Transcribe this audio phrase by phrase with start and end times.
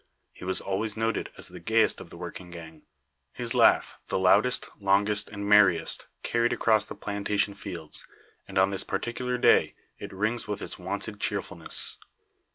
[0.31, 2.81] He was always noted as the gayest of the working gang
[3.33, 8.07] his laugh, the loudest, longest, and merriest, carried across the plantation fields;
[8.47, 11.97] and on this particular day, it rings with its wonted cheerfulness.